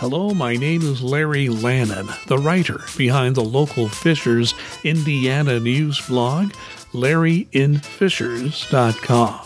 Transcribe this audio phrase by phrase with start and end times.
[0.00, 6.54] Hello, my name is Larry Lannan, the writer behind the local Fishers Indiana news blog,
[6.94, 9.40] LarryInFishers.com.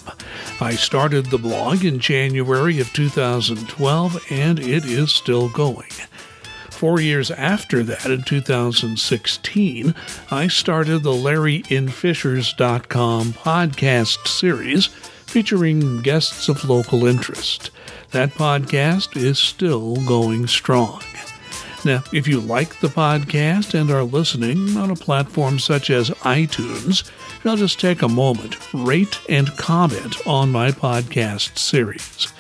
[0.61, 5.91] I started the blog in January of 2012 and it is still going.
[6.71, 9.93] Four years after that, in 2016,
[10.31, 14.89] I started the LarryInFishers.com podcast series
[15.35, 17.73] featuring guests of local interest.
[18.13, 21.03] That podcast is still going strong.
[21.85, 27.11] Now, if you like the podcast and are listening on a platform such as iTunes,
[27.45, 32.33] I'll just take a moment, rate and comment on my podcast series.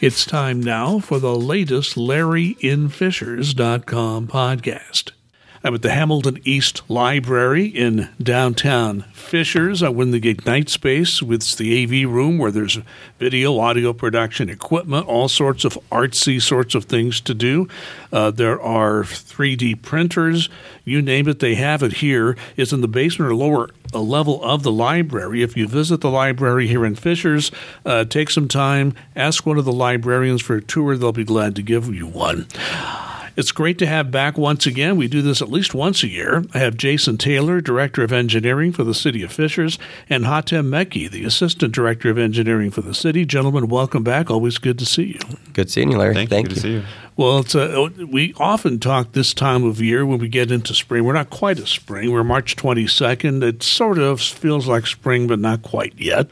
[0.00, 5.10] It's time now for the latest LarryInFishers.com podcast.
[5.62, 9.82] I'm at the Hamilton East Library in downtown Fishers.
[9.82, 12.78] I'm in the Ignite space with the AV room where there's
[13.18, 17.68] video, audio production equipment, all sorts of artsy sorts of things to do.
[18.10, 20.48] Uh, there are 3D printers,
[20.86, 22.38] you name it, they have it here.
[22.56, 25.42] It's in the basement or lower uh, level of the library.
[25.42, 27.50] If you visit the library here in Fishers,
[27.84, 30.96] uh, take some time, ask one of the librarians for a tour.
[30.96, 32.46] They'll be glad to give you one.
[33.40, 34.98] It's great to have back once again.
[34.98, 36.44] We do this at least once a year.
[36.52, 39.78] I have Jason Taylor, Director of Engineering for the City of Fishers,
[40.10, 43.24] and Hatem Mekky, the Assistant Director of Engineering for the city.
[43.24, 44.30] Gentlemen, welcome back.
[44.30, 45.36] Always good to see you.
[45.54, 46.12] Good seeing you, Larry.
[46.12, 46.50] Thank, Thank you.
[46.50, 46.54] you.
[46.54, 46.84] Good to see you.
[47.16, 51.04] Well, it's a, we often talk this time of year when we get into spring.
[51.04, 52.12] We're not quite a spring.
[52.12, 53.42] We're March 22nd.
[53.42, 56.26] It sort of feels like spring, but not quite yet.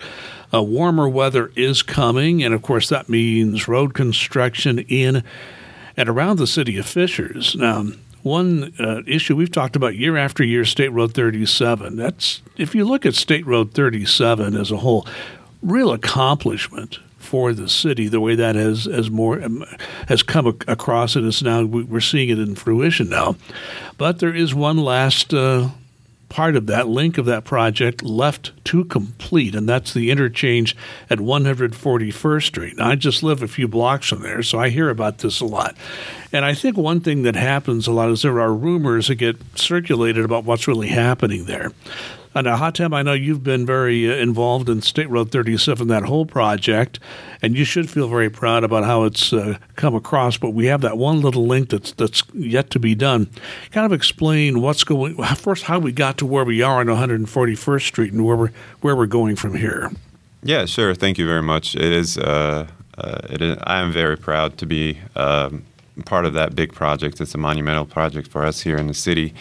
[0.53, 5.25] Uh, warmer weather is coming, and of course, that means road construction in
[5.99, 7.57] and around the city of Fishers.
[7.57, 7.89] Now,
[8.23, 11.97] one uh, issue we've talked about year after year, State Road 37.
[11.97, 15.07] That's if you look at State Road 37 as a whole,
[15.61, 18.07] real accomplishment for the city.
[18.07, 19.65] The way that has has more um,
[20.07, 23.35] has come ac- across, and it's now we're seeing it in fruition now.
[23.98, 25.35] But there is one last.
[25.35, 25.70] Uh,
[26.28, 30.77] part of that link of that project left to complete, and that's the interchange
[31.08, 32.77] at 141st Street.
[32.77, 35.46] Now, I just live a few blocks from there, so I hear about this a
[35.46, 35.77] lot.
[36.33, 39.36] And I think one thing that happens a lot is there are rumors that get
[39.55, 41.72] circulated about what's really happening there.
[42.34, 46.05] And now, Hatem, I know you've been very uh, involved in State Road 37, that
[46.05, 47.00] whole project,
[47.42, 50.36] and you should feel very proud about how it's uh, come across.
[50.36, 53.30] But we have that one little link that's that's yet to be done.
[53.72, 57.86] Kind of explain what's going first, how we got to where we are on 141st
[57.86, 59.90] Street, and where we're where we're going from here.
[60.42, 60.95] Yeah, sure.
[60.95, 61.74] Thank you very much.
[61.74, 62.18] It is.
[62.18, 62.66] Uh,
[62.96, 65.64] uh, it is I am very proud to be um,
[66.05, 67.20] part of that big project.
[67.20, 69.34] It's a monumental project for us here in the city.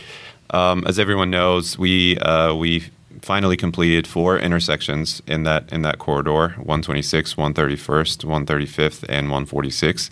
[0.50, 2.90] Um, as everyone knows, we uh, we
[3.22, 10.10] finally completed four intersections in that in that corridor: 126, 131st, 135th, and 146.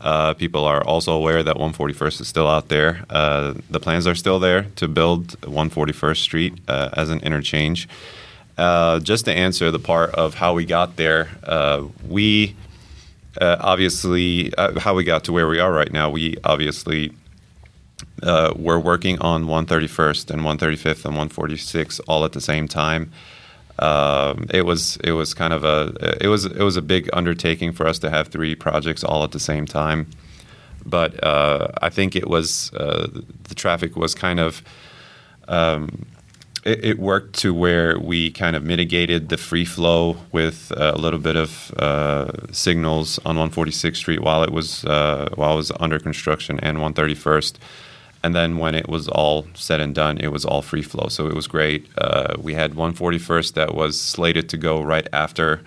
[0.00, 3.04] Uh, people are also aware that 141st is still out there.
[3.10, 7.88] Uh, the plans are still there to build 141st Street uh, as an interchange.
[8.56, 12.54] Uh, just to answer the part of how we got there, uh, we
[13.40, 16.10] obviously how we got to where we are right now.
[16.10, 17.12] We obviously
[18.22, 23.12] uh, we're working on 131st and 135th and 146 all at the same time.
[23.78, 27.72] Um, it was it was kind of a it was it was a big undertaking
[27.72, 30.08] for us to have three projects all at the same time,
[30.84, 33.06] but uh, I think it was uh,
[33.44, 34.62] the traffic was kind of
[35.46, 36.06] um,
[36.64, 41.20] it, it, worked to where we kind of mitigated the free flow with a little
[41.20, 46.00] bit of uh, signals on 146th Street while it was uh, while it was under
[46.00, 47.54] construction and 131st
[48.22, 51.08] and then when it was all said and done, it was all free flow.
[51.08, 51.88] So it was great.
[51.96, 55.62] Uh, we had 141st that was slated to go right after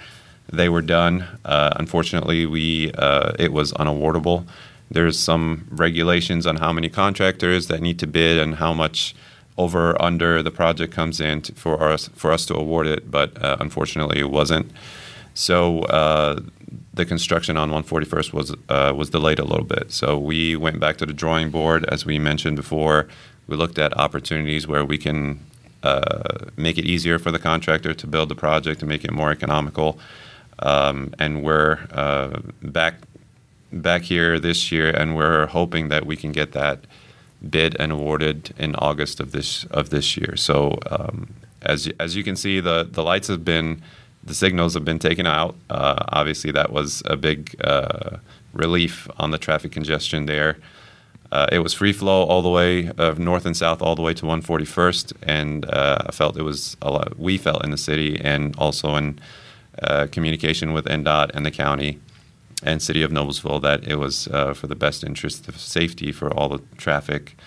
[0.51, 1.25] they were done.
[1.45, 4.45] Uh, unfortunately, we uh, it was unawardable.
[4.89, 9.16] There's some regulations on how many contractors that need to bid and how much
[9.57, 13.09] over or under the project comes in for us for us to award it.
[13.09, 14.72] But uh, unfortunately, it wasn't.
[15.33, 16.42] So uh,
[16.94, 19.92] the construction on 141st was uh, was delayed a little bit.
[19.92, 23.08] So we went back to the drawing board, as we mentioned before.
[23.48, 25.40] We looked at opportunities where we can
[25.84, 29.32] uh, make it easier for the contractor to build the project and make it more
[29.32, 30.00] economical.
[30.60, 32.96] Um, and we're uh, back
[33.72, 36.86] back here this year, and we're hoping that we can get that
[37.50, 40.36] bid and awarded in August of this of this year.
[40.36, 43.82] So um, as as you can see, the the lights have been
[44.23, 45.56] the signals have been taken out.
[45.69, 48.18] Uh, obviously, that was a big uh,
[48.53, 50.57] relief on the traffic congestion there.
[51.31, 54.13] Uh, it was free flow all the way uh, north and south, all the way
[54.13, 57.18] to 141st, and uh, I felt it was a lot.
[57.18, 59.18] We felt in the city and also in
[59.81, 62.00] uh, communication with INDOT and the county
[62.63, 66.31] and City of Noblesville that it was uh, for the best interest of safety for
[66.33, 67.38] all the traffic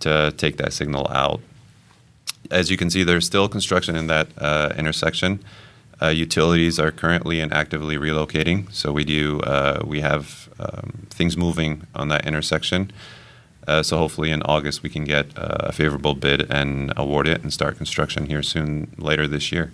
[0.00, 1.40] to take that signal out.
[2.50, 4.28] As you can see, there's still construction in that
[4.76, 5.42] intersection.
[6.00, 11.36] Uh, utilities are currently and actively relocating, so we do uh, we have um, things
[11.36, 12.92] moving on that intersection.
[13.66, 17.42] Uh, so hopefully in August we can get uh, a favorable bid and award it
[17.42, 19.72] and start construction here soon later this year.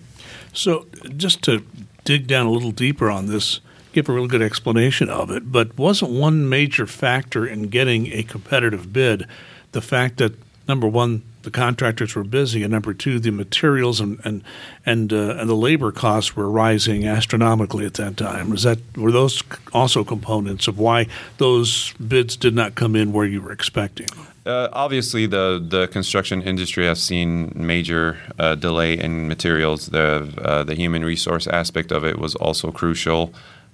[0.53, 0.87] So
[1.17, 1.65] just to
[2.05, 3.61] dig down a little deeper on this,
[3.93, 8.23] give a real good explanation of it, but wasn't one major factor in getting a
[8.25, 9.27] competitive bid
[9.73, 10.33] the fact that
[10.67, 14.43] number one the contractors were busy, and number two, the materials and and
[14.85, 18.51] and, uh, and the labor costs were rising astronomically at that time.
[18.51, 21.07] Was that were those also components of why
[21.39, 24.09] those bids did not come in where you were expecting?
[24.45, 29.87] Uh, obviously, the the construction industry has seen major uh, delay in materials.
[29.87, 33.33] The uh, the human resource aspect of it was also crucial.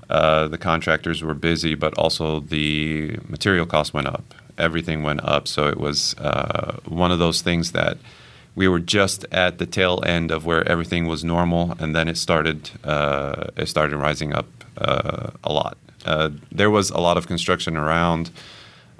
[0.09, 5.49] Uh, the contractors were busy, but also the material costs went up everything went up.
[5.49, 7.99] So it was uh, one of those things that
[8.55, 12.17] we were just at the tail end of where everything was normal, and then it
[12.17, 15.77] started uh, it started rising up uh, a lot.
[16.05, 18.31] Uh, there was a lot of construction around.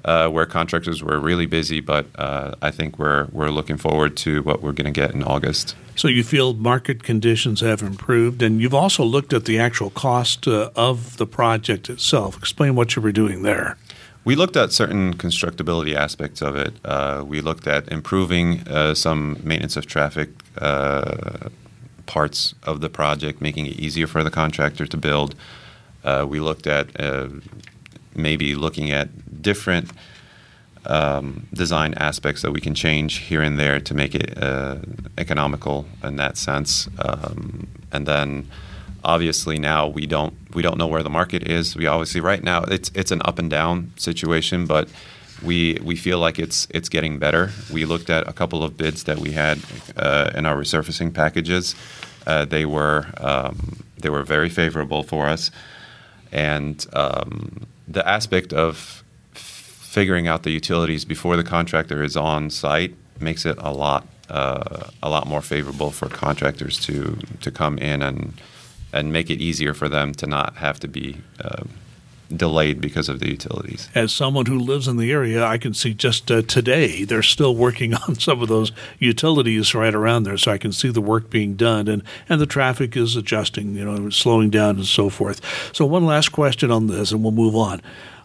[0.03, 4.43] Uh, where contractors were really busy, but uh, I think we're we're looking forward to
[4.45, 5.77] what we're going to get in August.
[5.95, 10.49] So you feel market conditions have improved, and you've also looked at the actual cost
[10.49, 12.39] of the project itself.
[12.39, 13.77] Explain what you were doing there.
[14.25, 16.75] We looked at certain constructability aspects of it.
[16.85, 20.29] Uh, we looked at improving uh, some maintenance of traffic
[20.59, 21.49] uh,
[22.05, 25.35] parts of the project, making it easier for the contractor to build.
[26.05, 27.29] Uh, we looked at uh,
[28.15, 29.91] maybe looking at different
[30.87, 34.77] um, design aspects that we can change here and there to make it uh,
[35.17, 36.89] economical in that sense.
[36.99, 38.49] Um, and then
[39.05, 41.77] obviously now we don't we don't know where the market is.
[41.77, 44.89] We obviously right now it's it's an up and down situation, but
[45.43, 47.51] we we feel like it's it's getting better.
[47.73, 49.59] We looked at a couple of bids that we had
[49.97, 51.75] uh, in our resurfacing packages.
[52.27, 55.51] Uh, they were um, they were very favorable for us,
[56.33, 59.03] and um, the aspect of
[59.33, 64.89] figuring out the utilities before the contractor is on site makes it a lot uh,
[65.03, 68.41] a lot more favorable for contractors to to come in and
[68.93, 71.65] and make it easier for them to not have to be uh,
[72.35, 73.89] delayed because of the utilities.
[73.95, 77.55] As someone who lives in the area, I can see just uh, today they're still
[77.55, 81.31] working on some of those utilities right around there, so I can see the work
[81.31, 85.41] being done, and and the traffic is adjusting, you know, slowing down and so forth.
[85.75, 87.83] So one last question on this, and we'll move on.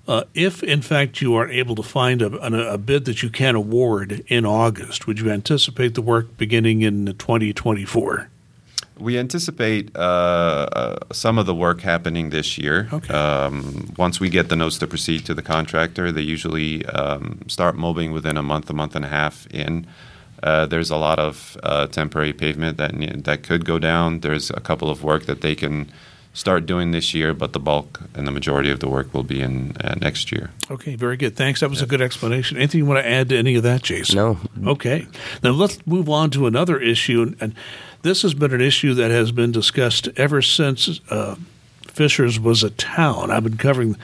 [0.07, 3.55] Uh, if in fact you are able to find a, a, bid that you can
[3.55, 8.29] award in August, would you anticipate the work beginning in 2024?
[8.97, 12.87] We anticipate uh, uh, some of the work happening this year.
[12.93, 13.13] Okay.
[13.13, 17.75] Um, once we get the notes to proceed to the contractor, they usually um, start
[17.75, 19.85] mobbing within a month, a month and a half in.
[20.43, 22.91] Uh, there's a lot of uh, temporary pavement that
[23.23, 24.19] that could go down.
[24.19, 25.91] There's a couple of work that they can
[26.35, 29.41] start doing this year, but the bulk and the majority of the work will be
[29.41, 30.51] in uh, next year.
[30.69, 31.35] Okay, very good.
[31.35, 31.61] Thanks.
[31.61, 31.85] That was yeah.
[31.85, 32.57] a good explanation.
[32.57, 34.17] Anything you want to add to any of that, Jason?
[34.17, 34.37] No.
[34.67, 35.07] Okay.
[35.41, 37.55] Now let's move on to another issue, and
[38.05, 41.35] this has been an issue that has been discussed ever since uh,
[41.87, 43.31] Fishers was a town.
[43.31, 43.97] I've been covering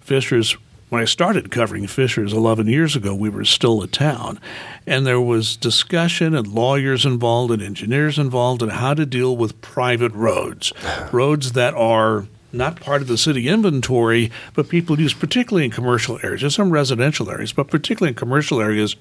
[0.00, 0.56] Fishers
[0.88, 4.38] when I started covering Fishers 11 years ago, we were still a town.
[4.86, 9.60] And there was discussion and lawyers involved and engineers involved in how to deal with
[9.60, 10.72] private roads,
[11.10, 16.18] roads that are not part of the city inventory, but people use particularly in commercial
[16.22, 16.40] areas.
[16.40, 18.94] There's some residential areas, but particularly in commercial areas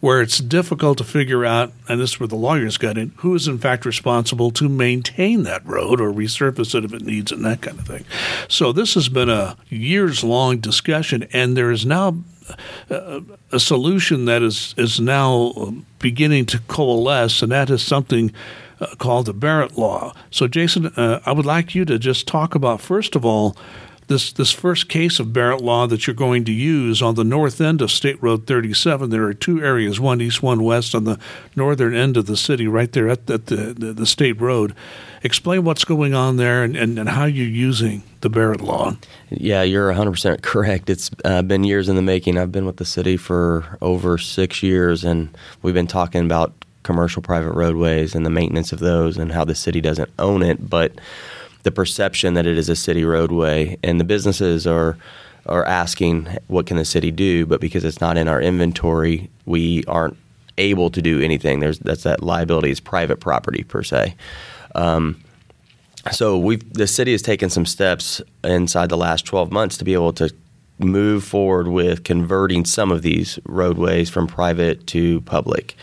[0.00, 3.34] where it's difficult to figure out, and this is where the lawyers got in, who
[3.34, 7.44] is in fact responsible to maintain that road or resurface it if it needs and
[7.44, 8.04] that kind of thing.
[8.48, 12.18] So this has been a years long discussion, and there is now
[12.88, 18.32] a, a solution that is is now um, beginning to coalesce, and that is something
[18.98, 20.14] called the Barrett Law.
[20.30, 23.56] So, Jason, uh, I would like you to just talk about, first of all,
[24.10, 27.60] this, this first case of Barrett Law that you're going to use on the north
[27.60, 29.08] end of State Road 37.
[29.08, 31.16] There are two areas, one east, one west, on the
[31.54, 34.74] northern end of the city, right there at, at the, the, the, State Road.
[35.22, 38.96] Explain what's going on there and, and, and how you're using the Barrett Law.
[39.30, 40.90] Yeah, you're 100% correct.
[40.90, 42.36] It's uh, been years in the making.
[42.36, 45.28] I've been with the city for over six years, and
[45.62, 49.54] we've been talking about commercial private roadways and the maintenance of those and how the
[49.54, 50.92] city doesn't own it, but
[51.62, 54.96] the perception that it is a city roadway and the businesses are
[55.46, 59.82] are asking what can the city do, but because it's not in our inventory, we
[59.88, 60.16] aren't
[60.58, 61.60] able to do anything.
[61.60, 64.14] There's that's that liability is private property per se.
[64.74, 65.22] Um,
[66.12, 69.94] so we've the city has taken some steps inside the last 12 months to be
[69.94, 70.32] able to
[70.78, 75.76] move forward with converting some of these roadways from private to public.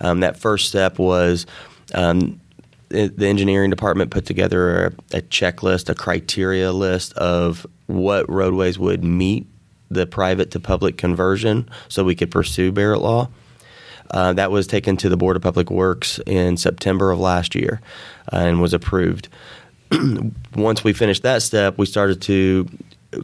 [0.00, 1.46] Um, that first step was
[1.94, 2.40] um,
[2.88, 9.04] the engineering department put together a, a, checklist, a criteria list of what roadways would
[9.04, 9.46] meet
[9.90, 13.28] the private to public conversion so we could pursue Barrett Law.
[14.10, 17.80] Uh, that was taken to the Board of Public Works in September of last year
[18.32, 19.28] uh, and was approved.
[20.56, 22.68] Once we finished that step, we started to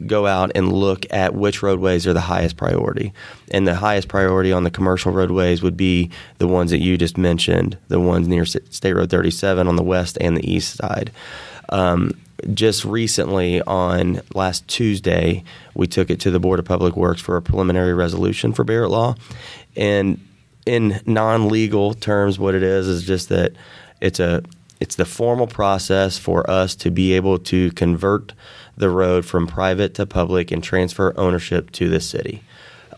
[0.05, 3.13] go out and look at which roadways are the highest priority.
[3.51, 7.17] And the highest priority on the commercial roadways would be the ones that you just
[7.17, 11.11] mentioned, the ones near State Road 37 on the west and the east side.
[11.69, 12.19] Um,
[12.53, 17.35] just recently, on last Tuesday, we took it to the Board of Public Works for
[17.35, 19.15] a preliminary resolution for Barrett Law.
[19.75, 20.19] And
[20.65, 23.53] in non legal terms, what it is is just that
[24.01, 24.43] it's a
[24.79, 28.33] it's the formal process for us to be able to convert
[28.77, 32.43] the road from private to public and transfer ownership to the city.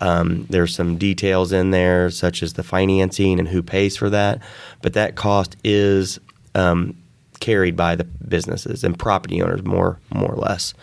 [0.02, 4.42] Um, there's some details in there, such as the financing and who pays for that,
[4.82, 6.20] but that cost is
[6.56, 6.96] um,
[7.40, 10.74] carried by the businesses and property owners, more more or less.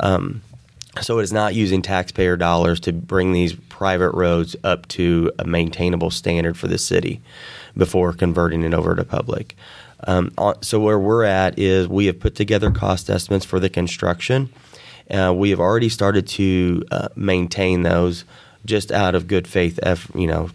[0.00, 0.42] Um,
[1.00, 5.44] so it is not using taxpayer dollars to bring these private roads up to a
[5.44, 7.20] maintainable standard for the city
[7.76, 9.56] before converting it over to public.
[10.04, 14.50] Um, so where we're at is we have put together cost estimates for the construction.
[15.10, 18.24] Uh, we have already started to uh, maintain those
[18.64, 19.78] just out of good faith,
[20.14, 20.50] you know,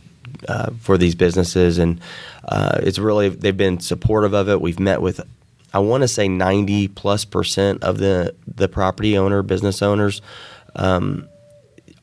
[0.47, 1.99] uh, for these businesses, and
[2.45, 4.61] uh, it's really they've been supportive of it.
[4.61, 5.21] We've met with,
[5.73, 10.21] I want to say, ninety plus percent of the the property owner, business owners.
[10.75, 11.27] Um,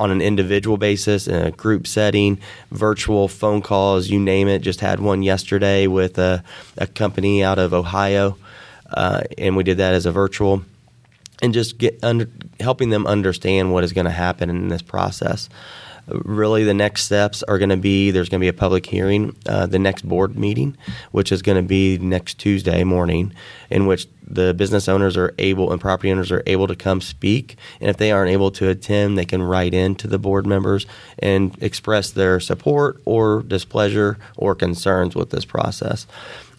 [0.02, 2.38] on an individual basis in a group setting,
[2.72, 4.58] virtual phone calls, you name it.
[4.58, 6.42] Just had one yesterday with a,
[6.76, 8.36] a company out of Ohio,
[8.90, 10.64] uh, and we did that as a virtual,
[11.40, 12.28] and just get under,
[12.58, 15.48] helping them understand what is going to happen in this process
[16.24, 19.36] really the next steps are going to be there's going to be a public hearing
[19.46, 20.76] uh, the next board meeting
[21.10, 23.32] which is going to be next tuesday morning
[23.70, 27.56] in which the business owners are able and property owners are able to come speak.
[27.80, 30.86] And if they aren't able to attend they can write in to the board members
[31.18, 36.06] and express their support or displeasure or concerns with this process.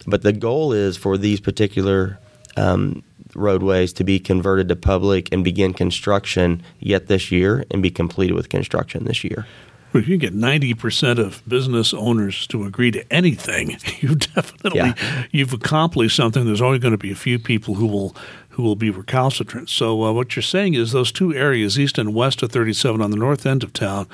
[0.06, 2.18] But the goal is for these particular
[2.56, 3.02] um,
[3.36, 8.34] roadways to be converted to public and begin construction yet this year and be completed
[8.34, 9.46] with construction this year.
[9.94, 15.24] Well, if you get 90% of business owners to agree to anything, you definitely yeah.
[15.30, 16.44] you've accomplished something.
[16.44, 18.16] There's only going to be a few people who will
[18.50, 19.68] who will be recalcitrant.
[19.68, 23.10] So uh, what you're saying is those two areas, east and west of 37 on
[23.10, 24.06] the north end of town,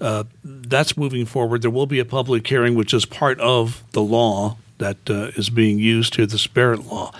[0.00, 1.62] uh, that's moving forward.
[1.62, 5.48] There will be a public hearing, which is part of the law that uh, is
[5.48, 7.12] being used here, the Barrett Law.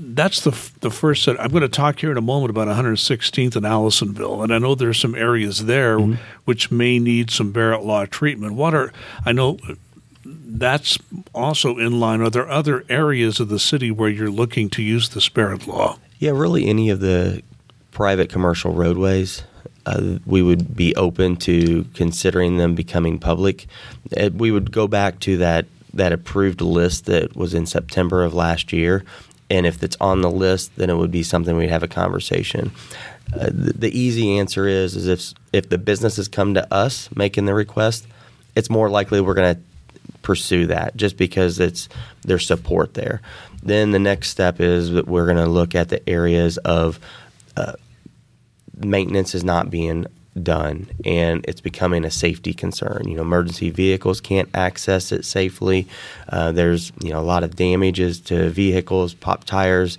[0.00, 1.40] That's the the first set.
[1.40, 4.76] I'm going to talk here in a moment about 116th and Allisonville, and I know
[4.76, 6.22] there's some areas there mm-hmm.
[6.44, 8.54] which may need some Barrett Law treatment.
[8.54, 8.92] What are
[9.26, 9.58] I know
[10.24, 10.98] that's
[11.34, 12.20] also in line.
[12.20, 15.98] Are there other areas of the city where you're looking to use the Barrett Law?
[16.18, 17.42] Yeah, really, any of the
[17.90, 19.42] private commercial roadways.
[19.84, 23.66] Uh, we would be open to considering them becoming public.
[24.16, 28.34] Uh, we would go back to that that approved list that was in September of
[28.34, 29.04] last year
[29.50, 32.70] and if it's on the list, then it would be something we'd have a conversation.
[33.32, 37.44] Uh, the, the, easy answer is is if if the businesses come to us making
[37.44, 38.06] the request,
[38.54, 39.60] it's more likely we're going to
[40.22, 41.88] pursue that just because it's
[42.22, 43.20] their support there.
[43.62, 46.98] Then the next step is that we're going to look at the areas of
[47.56, 47.74] uh,
[48.76, 50.06] maintenance is not being
[50.38, 53.04] done and it's becoming a safety concern.
[53.06, 55.86] You know, emergency vehicles can't access it safely.
[56.28, 59.98] Uh, there's you know a lot of damages to vehicles, pop tires.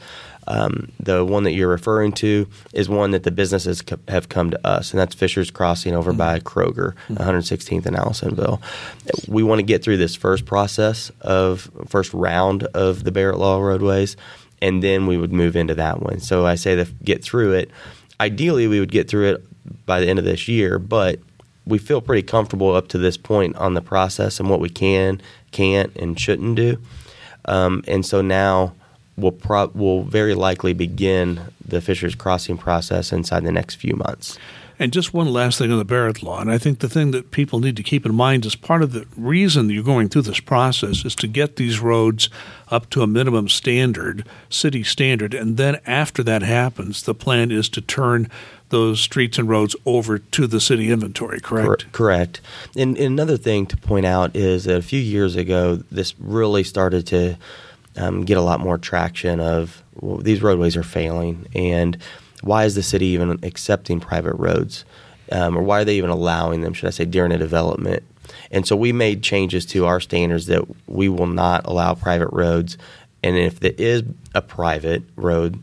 [0.49, 4.49] Um, the one that you're referring to is one that the businesses co- have come
[4.49, 6.17] to us, and that's Fisher's Crossing over mm-hmm.
[6.17, 7.17] by Kroger, mm-hmm.
[7.17, 8.59] 116th and Allisonville.
[9.27, 13.59] We want to get through this first process of first round of the Barrett Law
[13.61, 14.17] roadways,
[14.59, 16.19] and then we would move into that one.
[16.19, 17.69] So I say that get through it.
[18.19, 19.45] Ideally, we would get through it
[19.85, 21.19] by the end of this year, but
[21.65, 25.21] we feel pretty comfortable up to this point on the process and what we can,
[25.51, 26.77] can't, and shouldn't do.
[27.45, 28.73] Um, and so now
[29.17, 34.37] we'll pro- we'll very likely begin the Fisher's Crossing process inside the next few months.
[34.81, 37.31] And just one last thing on the Barrett Law, and I think the thing that
[37.31, 40.39] people need to keep in mind is part of the reason you're going through this
[40.39, 42.29] process is to get these roads
[42.69, 47.67] up to a minimum standard, city standard, and then after that happens, the plan is
[47.67, 48.29] to turn
[48.69, 51.91] those streets and roads over to the city inventory, correct?
[51.91, 52.41] correct.
[52.75, 56.63] And, and, another thing to point out is that a few years ago, this really
[56.63, 57.35] started to
[57.97, 61.97] um, get a lot more traction of well, these roadways are failing, and
[62.41, 64.85] why is the city even accepting private roads,
[65.31, 66.73] um, or why are they even allowing them?
[66.73, 68.03] Should I say during a development?
[68.51, 72.77] And so we made changes to our standards that we will not allow private roads,
[73.23, 75.61] and if it is a private road,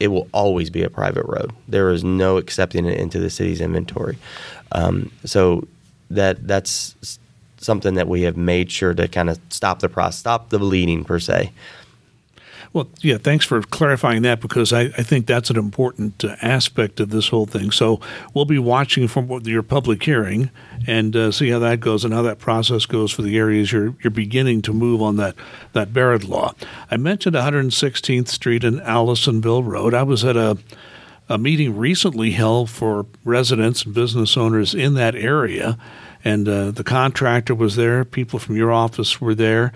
[0.00, 1.52] it will always be a private road.
[1.68, 4.18] There is no accepting it into the city's inventory.
[4.72, 5.68] Um, so
[6.10, 7.18] that that's
[7.58, 11.04] something that we have made sure to kind of stop the process, stop the bleeding
[11.04, 11.52] per se.
[12.72, 17.00] Well, yeah, thanks for clarifying that because I, I think that's an important uh, aspect
[17.00, 17.72] of this whole thing.
[17.72, 18.00] So
[18.32, 20.50] we'll be watching from your public hearing
[20.86, 23.96] and uh, see how that goes and how that process goes for the areas you're
[24.04, 25.34] you're beginning to move on that
[25.72, 26.54] that Barrett law.
[26.90, 29.92] I mentioned 116th Street and Allisonville Road.
[29.92, 30.56] I was at a
[31.28, 35.78] a meeting recently held for residents and business owners in that area,
[36.24, 38.04] and uh, the contractor was there.
[38.04, 39.72] People from your office were there,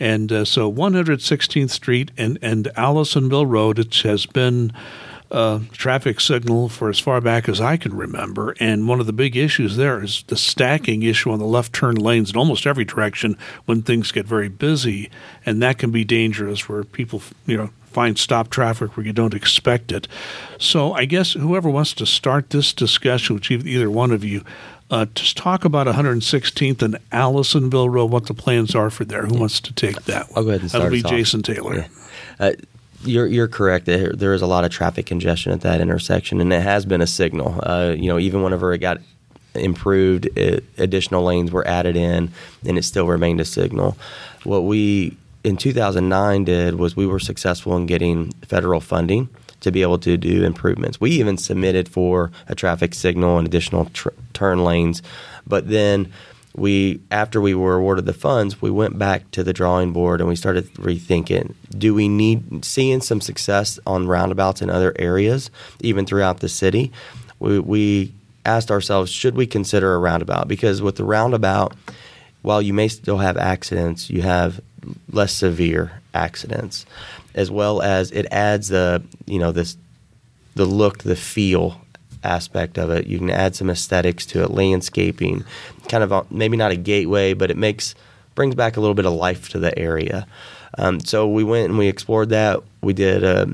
[0.00, 4.72] and uh, so 116th Street and, and Allisonville Road, it has been
[5.30, 8.54] a traffic signal for as far back as I can remember.
[8.60, 11.96] And one of the big issues there is the stacking issue on the left turn
[11.96, 13.36] lanes in almost every direction
[13.66, 15.10] when things get very busy.
[15.44, 19.34] And that can be dangerous where people, you know, find stop traffic where you don't
[19.34, 20.08] expect it.
[20.58, 24.44] So I guess whoever wants to start this discussion, which either one of you,
[24.90, 29.26] uh, just talk about 116th and Allisonville Road, what the plans are for there.
[29.26, 29.40] Who yeah.
[29.40, 30.38] wants to take that one?
[30.38, 31.76] I'll go ahead and start That'll be Jason Taylor.
[31.76, 31.88] Yeah.
[32.40, 32.52] Uh,
[33.04, 33.86] you're you're correct.
[33.86, 37.06] There, is a lot of traffic congestion at that intersection, and it has been a
[37.06, 37.60] signal.
[37.62, 38.98] Uh, you know, even whenever it got
[39.54, 42.32] improved, it, additional lanes were added in,
[42.66, 43.96] and it still remained a signal.
[44.44, 49.28] What we in 2009 did was we were successful in getting federal funding
[49.60, 51.00] to be able to do improvements.
[51.00, 55.02] We even submitted for a traffic signal and additional tr- turn lanes,
[55.46, 56.12] but then
[56.54, 60.28] we after we were awarded the funds, we went back to the drawing board and
[60.28, 66.06] we started rethinking: Do we need seeing some success on roundabouts in other areas, even
[66.06, 66.92] throughout the city?
[67.38, 68.12] We, we
[68.44, 70.48] asked ourselves, should we consider a roundabout?
[70.48, 71.74] Because with the roundabout,
[72.42, 74.60] while you may still have accidents, you have
[75.12, 76.86] less severe accidents
[77.34, 79.76] as well as it adds the you know this
[80.54, 81.80] the look, the feel
[82.24, 83.06] aspect of it.
[83.06, 85.44] You can add some aesthetics to it, landscaping,
[85.88, 87.94] kind of a, maybe not a gateway, but it makes
[88.34, 90.26] brings back a little bit of life to the area.
[90.76, 92.62] Um, so we went and we explored that.
[92.82, 93.48] We did a,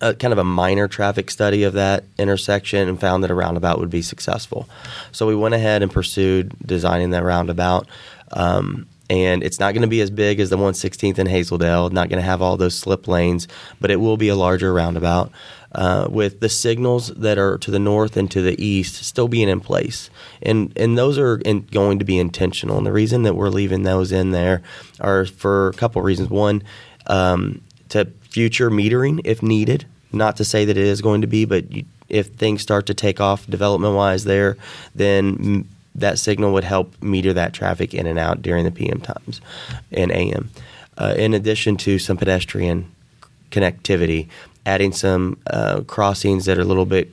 [0.00, 3.78] a, kind of a minor traffic study of that intersection and found that a roundabout
[3.78, 4.68] would be successful.
[5.12, 7.86] So we went ahead and pursued designing that roundabout.
[8.32, 11.90] Um, and it's not going to be as big as the 116th in Hazel Dell.
[11.90, 13.48] Not going to have all those slip lanes,
[13.80, 15.32] but it will be a larger roundabout
[15.72, 19.48] uh, with the signals that are to the north and to the east still being
[19.48, 20.10] in place,
[20.42, 22.76] and and those are in, going to be intentional.
[22.76, 24.62] And the reason that we're leaving those in there
[25.00, 26.28] are for a couple of reasons.
[26.28, 26.62] One,
[27.06, 29.86] um, to future metering if needed.
[30.12, 32.94] Not to say that it is going to be, but you, if things start to
[32.94, 34.56] take off development wise there,
[34.94, 39.40] then that signal would help meter that traffic in and out during the PM times
[39.92, 40.50] and AM.
[40.98, 42.90] Uh, in addition to some pedestrian
[43.50, 44.28] connectivity,
[44.70, 47.10] adding some uh, crossings that are a little bit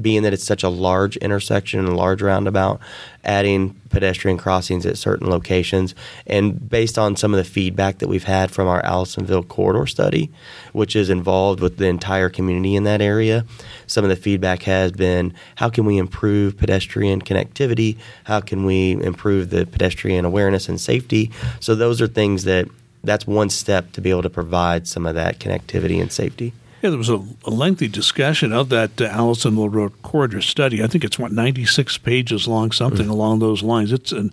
[0.00, 2.80] being that it's such a large intersection and a large roundabout,
[3.24, 5.94] adding pedestrian crossings at certain locations.
[6.26, 10.30] And based on some of the feedback that we've had from our Allisonville corridor study,
[10.72, 13.44] which is involved with the entire community in that area,
[13.86, 17.96] some of the feedback has been how can we improve pedestrian connectivity?
[18.24, 21.30] How can we improve the pedestrian awareness and safety?
[21.60, 22.68] So, those are things that
[23.04, 26.52] that's one step to be able to provide some of that connectivity and safety.
[26.86, 30.84] Yeah, there was a, a lengthy discussion of that uh, Allisonville Road corridor study.
[30.84, 33.10] I think it's what ninety six pages long, something mm.
[33.10, 33.90] along those lines.
[33.90, 34.30] It's an,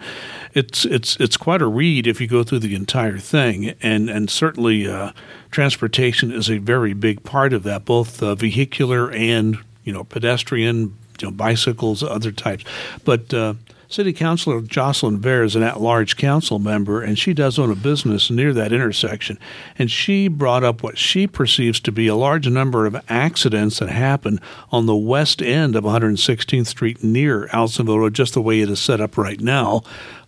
[0.54, 4.30] it's it's it's quite a read if you go through the entire thing, and and
[4.30, 5.14] certainly uh,
[5.50, 10.96] transportation is a very big part of that, both uh, vehicular and you know pedestrian,
[11.22, 12.64] you know bicycles, other types.
[13.04, 13.56] But uh,
[13.94, 17.76] City Councilor Jocelyn Vare is an at large council member, and she does own a
[17.76, 19.38] business near that intersection.
[19.78, 23.90] And she brought up what she perceives to be a large number of accidents that
[23.90, 24.40] happen
[24.72, 28.80] on the west end of 116th Street near Allisonville Road, just the way it is
[28.80, 29.84] set up right now.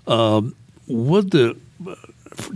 [0.06, 1.58] Um, would the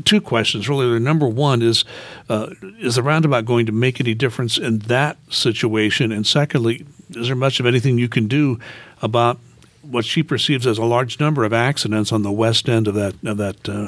[0.06, 1.00] two questions really.
[1.00, 1.86] Number one is
[2.30, 6.12] uh, is the roundabout going to make any difference in that situation?
[6.12, 8.60] And secondly, is there much of anything you can do
[9.02, 9.39] about
[9.82, 13.15] what she perceives as a large number of accidents on the west end of that
[13.26, 13.88] of that uh,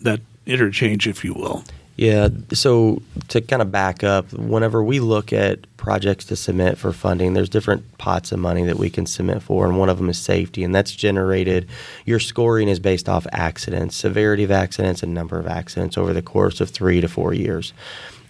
[0.00, 1.64] that interchange, if you will.
[1.96, 2.28] Yeah.
[2.52, 7.34] So to kind of back up, whenever we look at projects to submit for funding,
[7.34, 10.18] there's different pots of money that we can submit for, and one of them is
[10.18, 11.68] safety, and that's generated.
[12.04, 16.22] Your scoring is based off accidents, severity of accidents, and number of accidents over the
[16.22, 17.72] course of three to four years.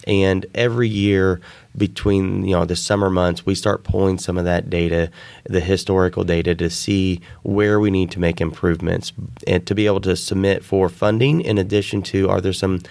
[0.05, 1.41] And every year
[1.77, 5.09] between you know the summer months, we start pulling some of that data,
[5.45, 9.11] the historical data, to see where we need to make improvements
[9.47, 11.41] and to be able to submit for funding.
[11.41, 12.81] In addition to, are there some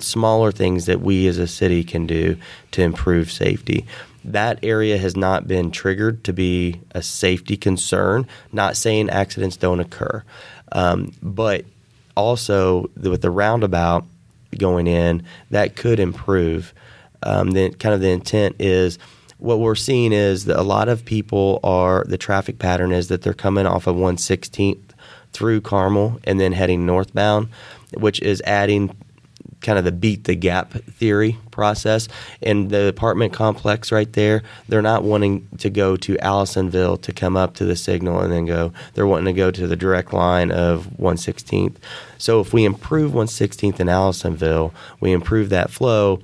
[0.00, 2.36] smaller things that we as a city can do
[2.72, 3.86] to improve safety?
[4.24, 8.26] That area has not been triggered to be a safety concern.
[8.52, 10.22] Not saying accidents don't occur,
[10.72, 11.64] um, but
[12.16, 14.04] also with the roundabout
[14.56, 16.74] going in, that could improve.
[17.22, 18.98] Um, then, kind of the intent is
[19.38, 23.22] what we're seeing is that a lot of people are the traffic pattern is that
[23.22, 24.78] they're coming off of 116th
[25.32, 27.48] through Carmel and then heading northbound,
[27.94, 28.94] which is adding
[29.60, 32.08] kind of the beat the gap theory process.
[32.40, 37.36] In the apartment complex right there, they're not wanting to go to Allisonville to come
[37.36, 38.72] up to the signal and then go.
[38.94, 41.76] They're wanting to go to the direct line of 116th.
[42.18, 46.20] So if we improve 116th in Allisonville, we improve that flow.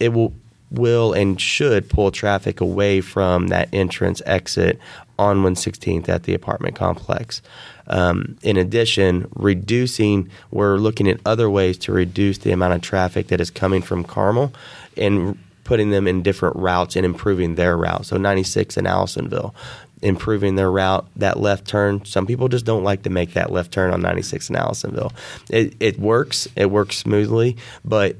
[0.00, 0.34] It will
[0.70, 4.78] will and should pull traffic away from that entrance exit
[5.18, 7.42] on 116th at the apartment complex.
[7.88, 13.28] Um, in addition, reducing, we're looking at other ways to reduce the amount of traffic
[13.28, 14.52] that is coming from Carmel
[14.96, 18.06] and putting them in different routes and improving their route.
[18.06, 19.54] So 96 in Allisonville,
[20.02, 22.04] improving their route, that left turn.
[22.04, 25.12] Some people just don't like to make that left turn on 96 in Allisonville.
[25.50, 28.16] It, it works, it works smoothly, but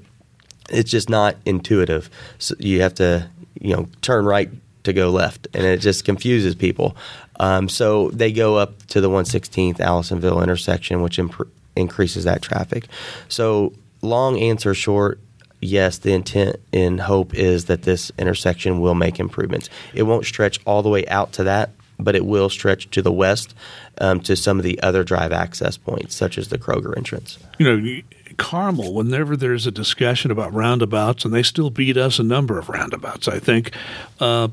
[0.71, 2.11] it's just not intuitive.
[2.39, 3.29] So you have to,
[3.61, 4.51] you know, turn right
[4.85, 6.97] to go left, and it just confuses people.
[7.39, 12.87] Um, so they go up to the 116th Allisonville intersection, which imp- increases that traffic.
[13.29, 15.19] So long answer short,
[15.61, 19.69] yes, the intent and hope is that this intersection will make improvements.
[19.95, 21.71] It won't stretch all the way out to that,
[22.03, 23.55] but it will stretch to the west
[23.99, 27.39] um, to some of the other drive access points, such as the Kroger entrance.
[27.59, 28.03] You know,
[28.37, 32.69] Carmel, whenever there's a discussion about roundabouts, and they still beat us a number of
[32.69, 33.73] roundabouts, I think.
[34.19, 34.49] Uh,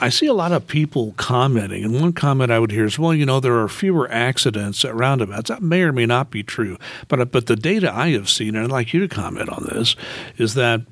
[0.00, 3.14] I see a lot of people commenting, and one comment I would hear is, "Well,
[3.14, 6.76] you know, there are fewer accidents at roundabouts." That may or may not be true,
[7.08, 9.94] but but the data I have seen, and I'd like you to comment on this,
[10.38, 10.82] is that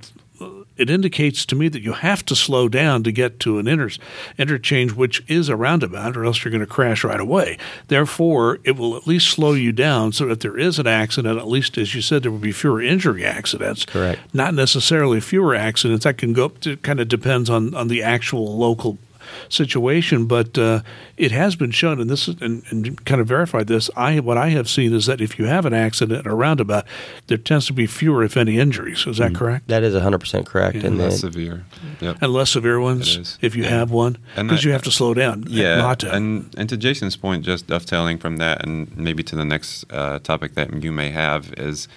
[0.80, 3.90] it indicates to me that you have to slow down to get to an inter-
[4.38, 7.58] interchange, which is a roundabout, or else you're going to crash right away.
[7.88, 11.38] Therefore, it will at least slow you down so that if there is an accident,
[11.38, 13.84] at least as you said, there will be fewer injury accidents.
[13.84, 14.20] Correct.
[14.32, 16.04] Not necessarily fewer accidents.
[16.04, 16.52] That can go.
[16.64, 18.98] It kind of depends on on the actual local
[19.48, 20.82] situation, but uh,
[21.16, 23.90] it has been shown, and this is, and, and, kind of verified this.
[23.96, 26.84] I what I have seen is that if you have an accident or roundabout,
[27.26, 29.06] there tends to be fewer, if any, injuries.
[29.06, 29.68] Is that mm correct?
[29.68, 31.64] That is 100 percent correct, yeah, and less severe.
[32.00, 32.18] Yep.
[32.20, 33.70] And less severe ones if you yeah.
[33.70, 35.44] have one, because you have to slow down.
[35.48, 36.12] Yeah, not to.
[36.14, 40.18] and and to Jason's point, just dovetailing from that, and maybe to the next uh,
[40.18, 41.88] topic that you may have is.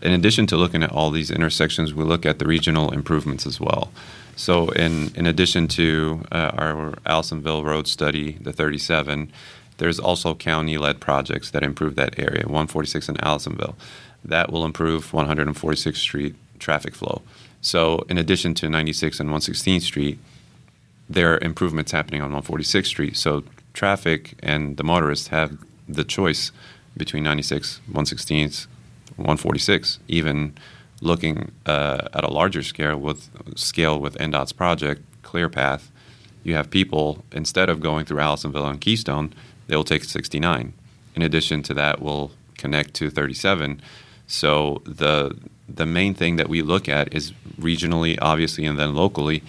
[0.00, 3.60] In addition to looking at all these intersections, we look at the regional improvements as
[3.60, 3.90] well.
[4.36, 9.32] So, in, in addition to uh, our Allisonville Road study, the 37,
[9.78, 13.74] there's also county led projects that improve that area, 146 in Allisonville.
[14.24, 17.22] That will improve 146th Street traffic flow.
[17.60, 20.18] So, in addition to 96 and 116th Street,
[21.08, 23.16] there are improvements happening on 146th Street.
[23.16, 25.58] So, traffic and the motorists have
[25.88, 26.52] the choice
[26.96, 28.66] between 96, 116th,
[29.18, 30.54] 146, even
[31.00, 35.88] looking uh, at a larger scale with scale with INDOT's project ClearPath,
[36.42, 39.34] you have people instead of going through Allisonville and Keystone,
[39.66, 40.72] they will take 69.
[41.14, 43.80] In addition to that, we'll connect to 37.
[44.26, 45.36] So the
[45.68, 49.42] the main thing that we look at is regionally, obviously, and then locally,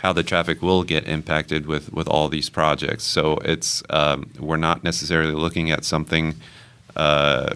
[0.00, 3.04] how the traffic will get impacted with with all these projects.
[3.04, 6.36] So it's um, we're not necessarily looking at something
[6.96, 7.54] uh,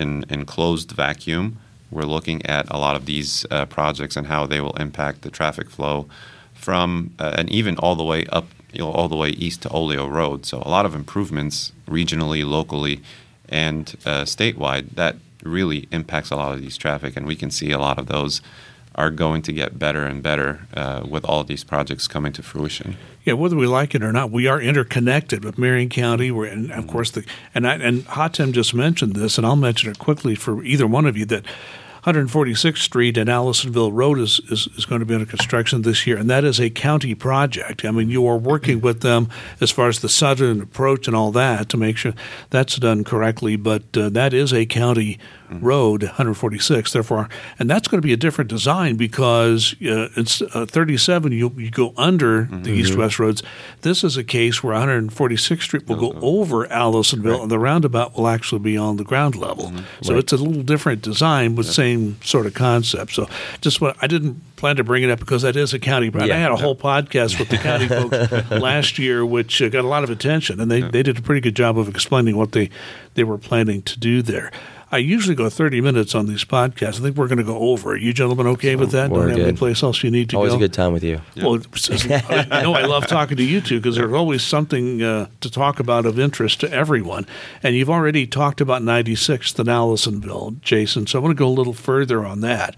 [0.00, 1.58] in in closed vacuum
[1.90, 5.30] we're looking at a lot of these uh, projects and how they will impact the
[5.30, 6.06] traffic flow
[6.54, 9.70] from uh, and even all the way up, you know, all the way east to
[9.70, 10.46] Olio Road.
[10.46, 13.00] So a lot of improvements regionally, locally,
[13.48, 17.70] and uh, statewide that really impacts a lot of these traffic, and we can see
[17.72, 18.40] a lot of those
[18.94, 22.96] are going to get better and better uh, with all these projects coming to fruition.
[23.24, 26.30] Yeah, whether we like it or not, we are interconnected with Marion County.
[26.30, 26.90] We're, and of mm-hmm.
[26.90, 27.24] course, the
[27.54, 31.06] and I, and Hatem just mentioned this, and I'll mention it quickly for either one
[31.06, 31.44] of you that
[32.04, 36.16] 146th Street and Allisonville Road is, is, is, going to be under construction this year,
[36.16, 37.84] and that is a county project.
[37.84, 39.28] I mean, you are working with them
[39.60, 42.14] as far as the southern approach and all that to make sure
[42.48, 45.18] that's done correctly, but uh, that is a county
[45.50, 45.64] mm-hmm.
[45.64, 46.92] road, 146.
[46.92, 51.32] Therefore, and that's going to be a different design because uh, it's uh, 37.
[51.32, 52.62] You you go under mm-hmm.
[52.62, 53.42] the east-west roads.
[53.82, 57.42] This is a case where 146th Street will go over Allisonville, right.
[57.42, 59.66] and the roundabout will actually be on the ground level.
[59.66, 60.02] Mm-hmm.
[60.02, 60.22] So right.
[60.22, 61.72] it's a little different design, but yeah.
[61.72, 63.12] same sort of concept.
[63.12, 63.28] So
[63.60, 66.10] just what I didn't plan to bring it up because that is a county.
[66.14, 66.34] Yeah.
[66.34, 69.88] I had a whole podcast with the county folks last year, which uh, got a
[69.88, 70.88] lot of attention, and they, yeah.
[70.88, 72.70] they did a pretty good job of explaining what they
[73.14, 74.52] they were planning to do there.
[74.92, 76.98] I usually go 30 minutes on these podcasts.
[76.98, 77.92] I think we're going to go over.
[77.92, 79.10] Are you gentlemen okay with that?
[79.10, 80.54] We're Don't have any place else you need to always go?
[80.54, 81.20] Always a good time with you.
[81.34, 81.44] Yeah.
[81.44, 81.62] Well,
[82.50, 85.78] I know I love talking to you two because there's always something uh, to talk
[85.78, 87.26] about of interest to everyone.
[87.62, 91.50] And you've already talked about 96th and Allisonville, Jason, so I want to go a
[91.50, 92.74] little further on that.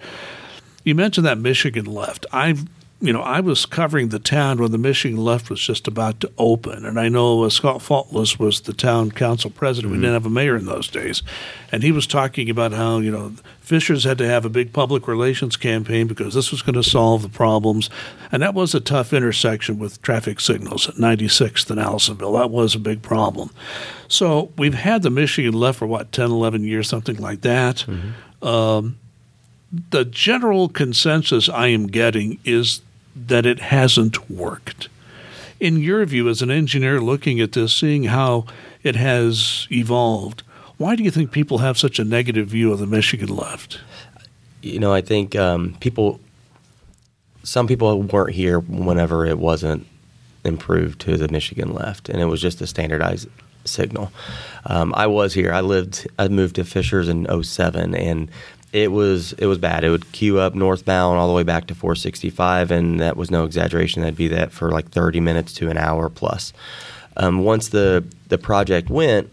[0.84, 2.26] You mentioned that Michigan left.
[2.32, 2.66] I've
[3.02, 6.30] you know, I was covering the town when the Michigan left was just about to
[6.38, 9.92] open, and I know uh, Scott Faultless was the town council president.
[9.92, 10.00] Mm-hmm.
[10.00, 11.24] We didn't have a mayor in those days,
[11.72, 15.08] and he was talking about how you know Fishers had to have a big public
[15.08, 17.90] relations campaign because this was going to solve the problems,
[18.30, 22.38] and that was a tough intersection with traffic signals at 96th and Allisonville.
[22.38, 23.50] That was a big problem.
[24.06, 27.84] So we've had the Michigan left for what 10, 11 years, something like that.
[27.88, 28.46] Mm-hmm.
[28.46, 28.98] Um,
[29.90, 32.80] the general consensus I am getting is
[33.14, 34.88] that it hasn't worked.
[35.60, 38.46] In your view, as an engineer looking at this, seeing how
[38.82, 40.42] it has evolved,
[40.76, 43.78] why do you think people have such a negative view of the Michigan left?
[44.62, 46.20] You know, I think um, people,
[47.44, 49.86] some people weren't here whenever it wasn't
[50.44, 53.28] improved to the Michigan left, and it was just a standardized
[53.64, 54.12] signal.
[54.66, 55.52] Um, I was here.
[55.52, 56.06] I lived.
[56.18, 58.30] I moved to Fishers in 07, and
[58.72, 59.84] it was it was bad.
[59.84, 63.44] It would queue up northbound all the way back to 465, and that was no
[63.44, 64.02] exaggeration.
[64.02, 66.52] That'd be that for like 30 minutes to an hour plus.
[67.16, 69.32] Um, once the the project went,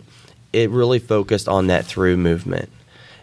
[0.52, 2.69] it really focused on that through movement,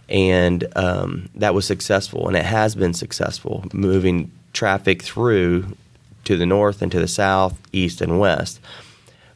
[0.08, 5.76] and um, that was successful, and it has been successful moving traffic through
[6.24, 8.58] to the north and to the south, east and west.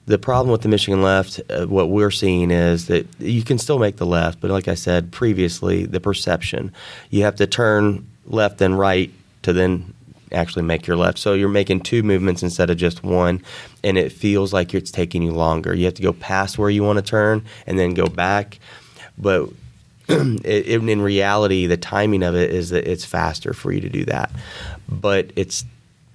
[0.07, 3.79] The problem with the Michigan left, uh, what we're seeing is that you can still
[3.79, 6.73] make the left, but like I said previously, the perception.
[7.11, 9.95] You have to turn left and right to then
[10.33, 11.19] actually make your left.
[11.19, 13.43] So you're making two movements instead of just one,
[13.83, 15.75] and it feels like it's taking you longer.
[15.75, 18.59] You have to go past where you want to turn and then go back.
[19.19, 19.51] But
[20.09, 24.05] it, in reality, the timing of it is that it's faster for you to do
[24.07, 24.31] that.
[24.89, 25.65] But it's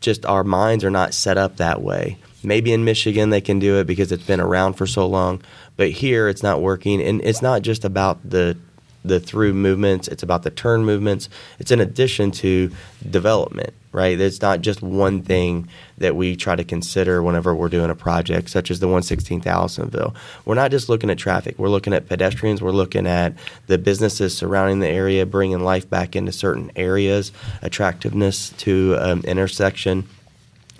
[0.01, 2.17] just our minds are not set up that way.
[2.45, 5.41] Maybe in Michigan they can do it because it's been around for so long,
[5.77, 7.01] but here it's not working.
[7.01, 8.57] And it's not just about the
[9.03, 11.29] the through movements; it's about the turn movements.
[11.59, 12.71] It's in addition to
[13.09, 14.19] development, right?
[14.19, 15.67] It's not just one thing
[15.99, 20.15] that we try to consider whenever we're doing a project, such as the 116th Allisonville.
[20.43, 22.61] We're not just looking at traffic; we're looking at pedestrians.
[22.61, 23.35] We're looking at
[23.67, 27.31] the businesses surrounding the area, bringing life back into certain areas,
[27.61, 30.07] attractiveness to um, intersection.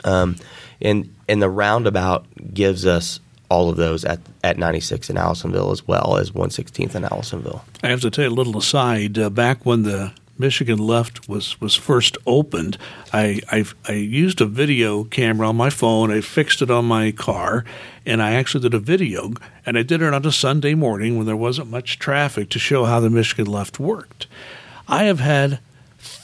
[0.04, 0.36] Um,
[0.82, 5.88] and and the roundabout gives us all of those at, at 96 in Allisonville as
[5.88, 7.62] well as 116th in Allisonville.
[7.84, 9.18] I have to tell you a little aside.
[9.18, 12.78] Uh, back when the Michigan Left was, was first opened,
[13.14, 16.12] I, I, I used a video camera on my phone.
[16.12, 17.64] I fixed it on my car,
[18.06, 19.34] and I actually did a video.
[19.66, 22.86] And I did it on a Sunday morning when there wasn't much traffic to show
[22.86, 24.28] how the Michigan Left worked.
[24.88, 25.60] I have had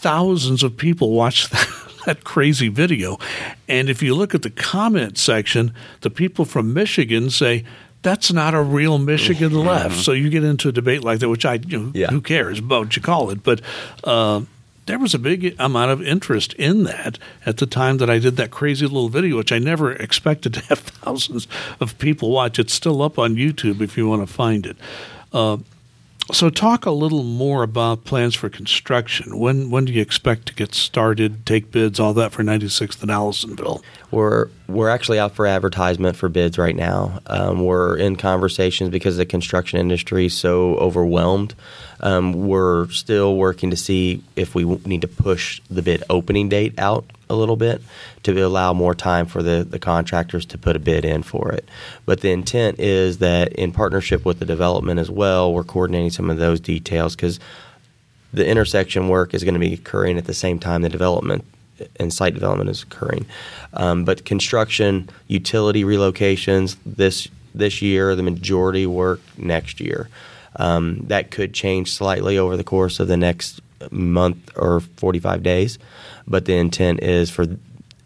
[0.01, 1.67] thousands of people watch that
[2.05, 3.19] that crazy video.
[3.67, 7.63] And if you look at the comment section, the people from Michigan say,
[8.01, 9.67] that's not a real Michigan mm-hmm.
[9.67, 9.97] left.
[9.97, 12.07] So you get into a debate like that, which I, you know, yeah.
[12.07, 13.43] who cares about what you call it?
[13.43, 13.61] But
[14.03, 14.41] uh,
[14.87, 18.37] there was a big amount of interest in that at the time that I did
[18.37, 21.47] that crazy little video, which I never expected to have thousands
[21.79, 22.57] of people watch.
[22.57, 24.77] It's still up on YouTube if you want to find it.
[25.31, 25.57] Uh,
[26.31, 29.37] so, talk a little more about plans for construction.
[29.37, 33.11] When when do you expect to get started, take bids, all that for 96th and
[33.11, 33.81] Allisonville?
[34.11, 37.19] We're we're actually out for advertisement for bids right now.
[37.27, 41.55] Um, we're in conversations because the construction industry is so overwhelmed.
[41.99, 46.77] Um, we're still working to see if we need to push the bid opening date
[46.77, 47.81] out a little bit
[48.23, 51.67] to allow more time for the, the contractors to put a bid in for it.
[52.05, 56.29] But the intent is that in partnership with the development as well, we're coordinating some
[56.29, 57.39] of those details because
[58.33, 61.45] the intersection work is going to be occurring at the same time the development
[61.99, 63.25] and site development is occurring.
[63.73, 70.07] Um, but construction, utility relocations this this year, the majority work next year.
[70.55, 75.79] Um, that could change slightly over the course of the next month or 45 days,
[76.27, 77.45] but the intent is for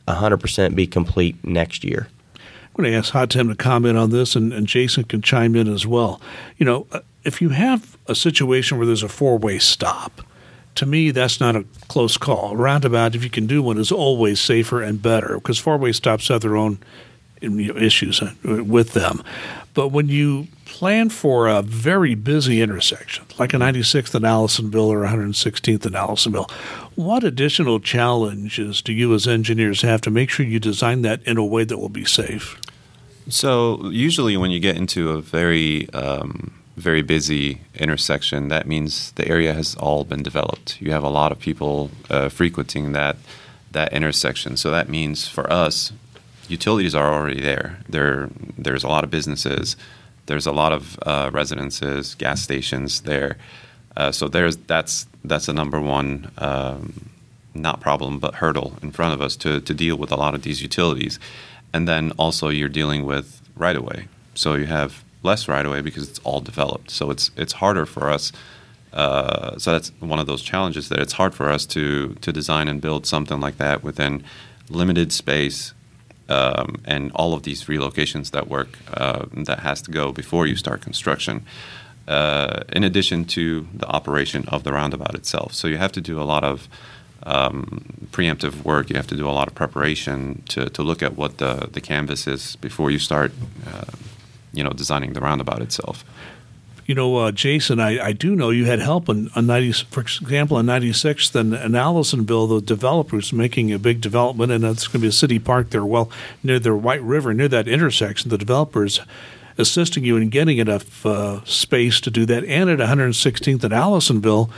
[0.08, 2.08] 100% be complete next year.
[2.36, 5.72] I'm going to ask Hatem to comment on this, and, and Jason can chime in
[5.72, 6.20] as well.
[6.58, 10.22] You know, uh, if you have a situation where there's a four way stop,
[10.76, 12.56] to me, that's not a close call.
[12.56, 16.28] Roundabout, if you can do one, is always safer and better because four way stops
[16.28, 16.80] have their own
[17.42, 19.24] issues uh, with them.
[19.74, 25.04] But when you plan for a very busy intersection, like a 96th and Allisonville or
[25.06, 26.50] 116th and Allisonville,
[26.96, 31.38] what additional challenges do you as engineers have to make sure you design that in
[31.38, 32.60] a way that will be safe?
[33.28, 39.28] So, usually when you get into a very um, very busy intersection, that means the
[39.28, 40.82] area has all been developed.
[40.82, 43.18] You have a lot of people uh, frequenting that
[43.72, 44.56] that intersection.
[44.56, 45.92] So that means for us,
[46.50, 47.80] utilities are already there.
[47.90, 49.76] There, there's a lot of businesses.
[50.26, 53.38] There's a lot of uh, residences, gas stations there.
[53.96, 57.10] Uh, so there's that's that's a number one um,
[57.54, 60.42] not problem but hurdle in front of us to to deal with a lot of
[60.42, 61.20] these utilities,
[61.74, 64.08] and then also you're dealing with right of way.
[64.34, 66.92] So you have less right away because it's all developed.
[66.92, 68.32] So it's it's harder for us.
[68.92, 72.68] Uh, so that's one of those challenges that it's hard for us to to design
[72.68, 74.24] and build something like that within
[74.70, 75.74] limited space
[76.30, 80.56] um, and all of these relocations that work uh, that has to go before you
[80.56, 81.46] start construction.
[82.08, 86.22] Uh, in addition to the operation of the roundabout itself, so you have to do
[86.22, 86.68] a lot of
[87.24, 88.92] um, preemptive work.
[88.92, 91.82] You have to do a lot of preparation to, to look at what the, the
[91.82, 93.32] canvas is before you start
[93.68, 93.86] uh,
[94.54, 96.06] you know designing the roundabout itself.
[96.86, 100.02] You know, uh, Jason, I, I do know you had help on, on 90, for
[100.02, 105.00] example, on 96th and, and Allisonville, the developers making a big development, and it's going
[105.00, 106.12] to be a city park there, well,
[106.44, 108.30] near the White River, near that intersection.
[108.30, 109.00] The developers
[109.58, 112.44] assisting you in getting enough uh, space to do that.
[112.46, 114.52] And at 116th and Allisonville,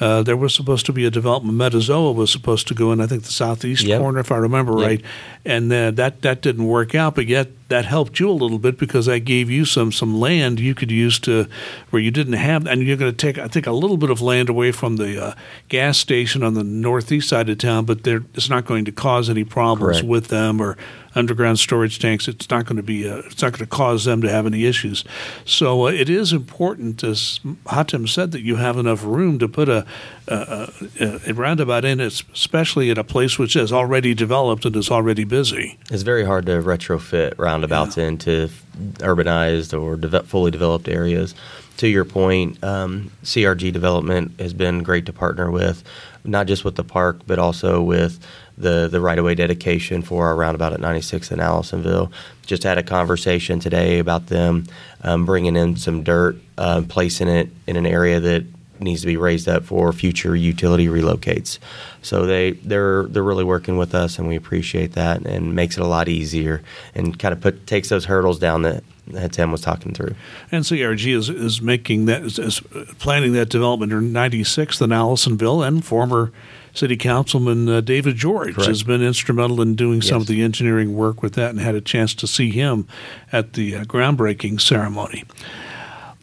[0.00, 1.56] uh, there was supposed to be a development.
[1.56, 4.00] Metazoa was supposed to go in, I think, the southeast yep.
[4.00, 4.88] corner, if I remember yep.
[4.88, 5.02] right,
[5.44, 7.14] and uh, that that didn't work out.
[7.14, 10.58] But yet that helped you a little bit because that gave you some some land
[10.58, 11.46] you could use to
[11.90, 14.20] where you didn't have, and you're going to take I think a little bit of
[14.20, 15.34] land away from the uh,
[15.68, 19.44] gas station on the northeast side of town, but it's not going to cause any
[19.44, 20.08] problems Correct.
[20.08, 20.76] with them or
[21.14, 22.28] underground storage tanks.
[22.28, 24.64] It's not going to be uh, it's not going to cause them to have any
[24.64, 25.04] issues.
[25.44, 29.68] So uh, it is important, as Hatem said, that you have enough room to put
[29.68, 29.86] a,
[30.28, 34.90] a, a, a roundabout in, especially at a place which is already developed and is
[34.90, 35.78] already busy.
[35.90, 38.04] It's very hard to retrofit roundabouts yeah.
[38.04, 38.50] into
[38.98, 41.34] urbanized or de- fully developed areas.
[41.78, 45.82] To your point, um, CRG development has been great to partner with,
[46.24, 48.24] not just with the park, but also with
[48.56, 52.12] the the right of way dedication for our roundabout at 96 in Allisonville.
[52.46, 54.66] Just had a conversation today about them
[55.02, 58.44] um, bringing in some dirt, uh, placing it in an area that
[58.80, 61.58] needs to be raised up for future utility relocates.
[62.02, 65.82] So they they're they're really working with us, and we appreciate that, and makes it
[65.82, 66.62] a lot easier,
[66.94, 70.14] and kind of put takes those hurdles down that that Tim was talking through.
[70.52, 72.60] And CRG is is making that is, is
[72.98, 76.32] planning that development in 96th in Allisonville, and former
[76.74, 78.68] City Councilman uh, David George Correct.
[78.68, 80.08] has been instrumental in doing yes.
[80.08, 82.86] some of the engineering work with that, and had a chance to see him
[83.32, 85.24] at the uh, groundbreaking ceremony.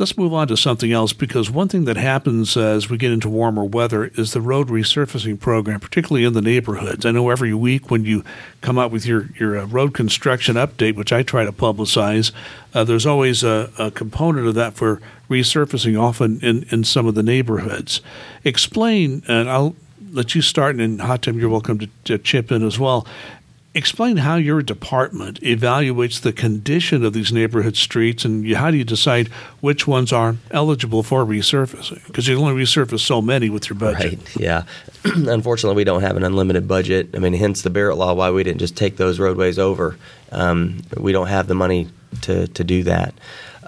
[0.02, 3.30] Let's move on to something else because one thing that happens as we get into
[3.30, 7.06] warmer weather is the road resurfacing program, particularly in the neighborhoods.
[7.06, 8.24] I know every week when you
[8.62, 12.32] come out with your, your uh, road construction update, which I try to publicize,
[12.74, 17.14] uh, there's always a, a, component of that for resurfacing, often in, in some of
[17.14, 18.02] the neighborhoods.
[18.44, 19.76] Explain, and I'll
[20.12, 23.08] let you start, and Hatem, you're welcome to, to chip in as well.
[23.74, 28.84] Explain how your department evaluates the condition of these neighborhood streets and how do you
[28.84, 29.30] decide
[29.62, 32.06] which ones are eligible for resurfacing?
[32.06, 34.19] Because you only resurface so many with your budget.
[34.19, 34.63] Right, yeah.
[35.06, 37.12] Unfortunately, we don't have an unlimited budget.
[37.13, 39.97] I mean, hence the Barrett Law, why we didn't just take those roadways over.
[40.34, 41.88] Um, we don't have the money
[42.24, 43.13] to, to do that.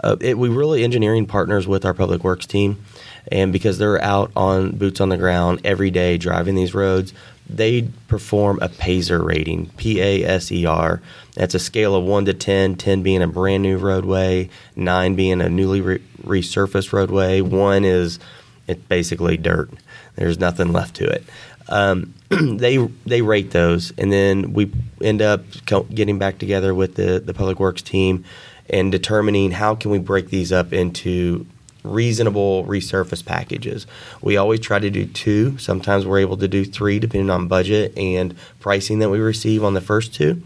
[0.04, 2.84] Uh, it, we really engineering partners with our public works team
[3.32, 7.14] and because they're out on boots on the ground every day driving these roads,
[7.50, 11.02] they perform a PASER rating, P A S E R.
[11.36, 15.42] That's a scale of 1 to 10, 10 being a brand new roadway, 9 being
[15.42, 18.20] a newly re- resurfaced roadway, 1 is
[18.68, 19.72] it's basically dirt.
[20.16, 21.24] There's nothing left to it.
[21.68, 26.96] Um, they they rate those, and then we end up co- getting back together with
[26.96, 28.24] the, the public works team
[28.70, 31.46] and determining how can we break these up into
[31.84, 33.86] reasonable resurface packages.
[34.22, 35.58] We always try to do two.
[35.58, 39.74] Sometimes we're able to do three, depending on budget and pricing that we receive on
[39.74, 40.42] the first two.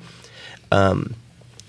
[0.71, 1.15] Um,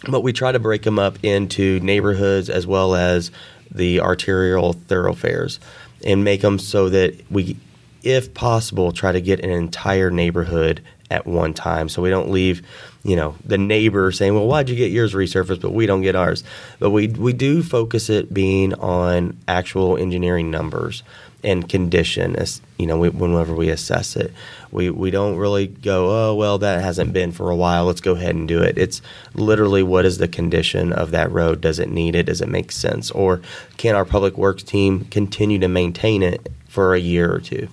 [0.08, 3.30] but we try to break them up into neighborhoods as well as
[3.70, 5.60] the arterial thoroughfares
[6.04, 7.56] and make them so that we,
[8.02, 12.62] if possible, try to get an entire neighborhood at one time, so we don't leave
[13.04, 16.16] you know the neighbor saying, "Well, why'd you get yours resurfaced, but we don't get
[16.16, 16.44] ours?"
[16.78, 21.02] But we we do focus it being on actual engineering numbers
[21.44, 24.32] and condition as you know we, whenever we assess it.
[24.70, 27.86] We we don't really go oh well that hasn't been for a while.
[27.86, 28.76] Let's go ahead and do it.
[28.76, 29.00] It's
[29.34, 31.60] literally what is the condition of that road?
[31.60, 32.24] Does it need it?
[32.24, 33.10] Does it make sense?
[33.12, 33.40] Or
[33.76, 37.68] can our public works team continue to maintain it for a year or two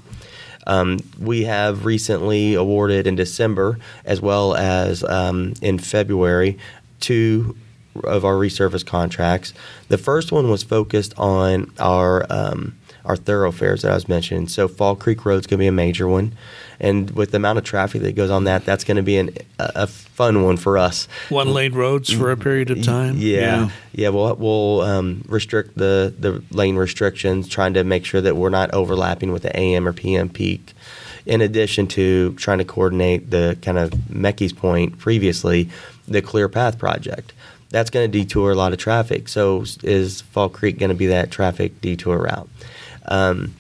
[0.67, 6.57] um, we have recently awarded in December as well as um, in February
[6.99, 7.55] two
[8.03, 9.53] of our resurface contracts.
[9.87, 12.75] The first one was focused on our um,
[13.05, 14.47] our thoroughfares that I was mentioning.
[14.47, 16.33] So Fall Creek Road's going to be a major one,
[16.79, 19.29] and with the amount of traffic that goes on that, that's going to be an,
[19.59, 21.07] a, a, fun one for us.
[21.29, 23.15] One lane roads for a period of time.
[23.17, 23.69] Yeah, yeah.
[23.93, 28.49] yeah we'll we'll um, restrict the the lane restrictions, trying to make sure that we're
[28.49, 30.73] not overlapping with the AM or PM peak.
[31.25, 35.69] In addition to trying to coordinate the kind of Mekky's point previously,
[36.07, 37.33] the Clear Path project
[37.75, 39.27] that's going to detour a lot of traffic.
[39.27, 42.47] So is Fall Creek going to be that traffic detour route?
[43.07, 43.55] Um,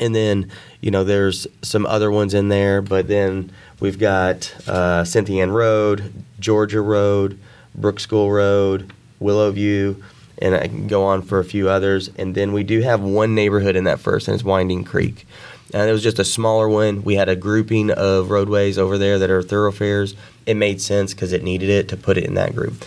[0.00, 5.02] and then you know there's some other ones in there, but then we've got uh,
[5.02, 7.38] Cyntheanne Road, Georgia Road,
[7.74, 10.02] Brooks School Road, Willowview,
[10.38, 12.10] and I can go on for a few others.
[12.16, 15.26] And then we do have one neighborhood in that first, and it's Winding Creek.
[15.72, 17.02] And it was just a smaller one.
[17.02, 20.14] We had a grouping of roadways over there that are thoroughfares.
[20.46, 22.84] It made sense because it needed it to put it in that group.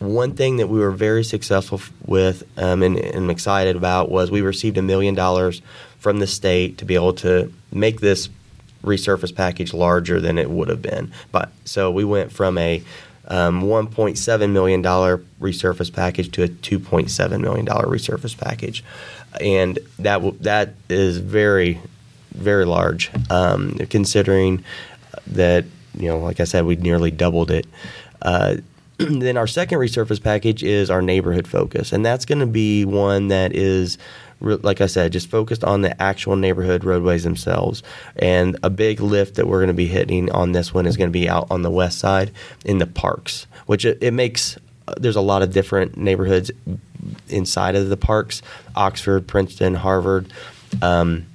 [0.00, 4.30] One thing that we were very successful with um, and, and I'm excited about was
[4.30, 5.62] we received a million dollars
[5.98, 8.28] from the state to be able to make this
[8.82, 11.12] resurface package larger than it would have been.
[11.30, 12.82] But so we went from a
[13.28, 18.82] um, $1.7 million resurface package to a $2.7 million resurface package.
[19.40, 21.80] And that that is very,
[22.32, 24.64] very large, um, considering
[25.28, 25.64] that,
[25.96, 27.66] you know, like I said, we nearly doubled it.
[28.22, 28.56] Uh,
[29.08, 33.28] then our second resurface package is our neighborhood focus, and that's going to be one
[33.28, 33.96] that is
[34.40, 37.82] like I said, just focused on the actual neighborhood roadways themselves.
[38.16, 41.10] And a big lift that we're going to be hitting on this one is going
[41.10, 42.30] to be out on the west side
[42.64, 44.56] in the parks, which it, it makes
[44.88, 46.50] uh, there's a lot of different neighborhoods
[47.28, 48.42] inside of the parks
[48.74, 50.32] Oxford, Princeton, Harvard.
[50.80, 51.26] Um,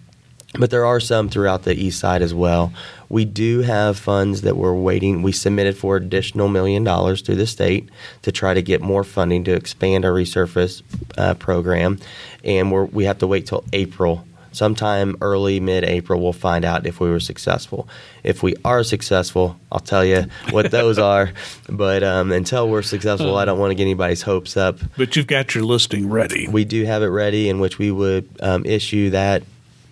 [0.57, 2.74] but there are some throughout the east side as well.
[3.10, 5.22] We do have funds that we're waiting.
[5.22, 7.89] We submitted for additional million dollars through the state
[8.24, 10.82] to try to get more funding to expand our resurface
[11.18, 11.99] uh, program,
[12.43, 14.26] and we we have to wait till April.
[14.51, 17.89] Sometime early mid April, we'll find out if we were successful.
[18.24, 21.34] If we are successful, I'll tell you what those are.
[21.68, 24.80] But um, until we're successful, I don't want to get anybody's hopes up.
[24.95, 26.47] But you've got your listing ready.
[26.47, 29.43] We do have it ready, in which we would um, issue that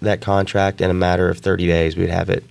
[0.01, 1.97] that contract in a matter of 30 days.
[1.97, 2.45] We'd have it.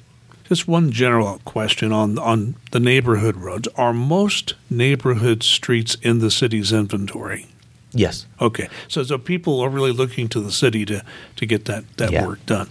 [0.53, 3.69] Just one general question on on the neighborhood roads.
[3.69, 7.47] Are most neighborhood streets in the city's inventory?
[7.93, 8.27] Yes.
[8.39, 8.69] Okay.
[8.87, 11.03] So, so people are really looking to the city to,
[11.37, 12.27] to get that, that yeah.
[12.27, 12.69] work done.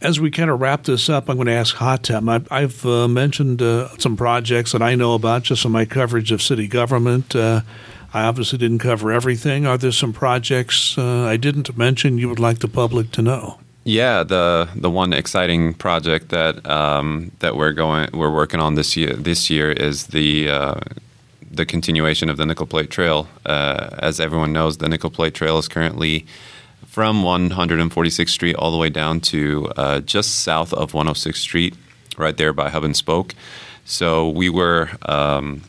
[0.00, 2.30] As we kind of wrap this up, I'm going to ask Hatem.
[2.30, 6.30] I've, I've uh, mentioned uh, some projects that I know about just in my coverage
[6.30, 7.34] of city government.
[7.34, 7.62] Uh,
[8.14, 9.66] I obviously didn't cover everything.
[9.66, 13.58] Are there some projects uh, I didn't mention you would like the public to know?
[13.84, 18.96] Yeah, the the one exciting project that um, that we're going we're working on this
[18.96, 20.80] year this year is the uh,
[21.50, 23.26] the continuation of the Nickel Plate Trail.
[23.44, 26.24] Uh, as everyone knows, the Nickel Plate Trail is currently
[26.86, 31.74] from 146th Street all the way down to uh, just south of 106th Street,
[32.16, 33.34] right there by Hub and Spoke.
[33.84, 35.62] So we were um,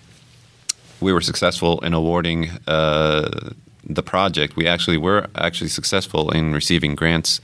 [1.01, 3.49] we were successful in awarding uh,
[3.83, 4.55] the project.
[4.55, 7.41] We actually were actually successful in receiving grants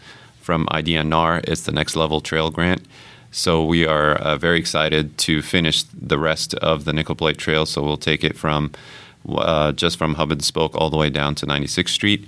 [0.49, 1.47] from IDNR.
[1.47, 2.81] It's the Next Level Trail Grant.
[3.29, 7.67] So we are uh, very excited to finish the rest of the Nickel Plate Trail.
[7.67, 8.71] So we'll take it from
[9.31, 12.27] uh, just from Hub and Spoke all the way down to 96th Street.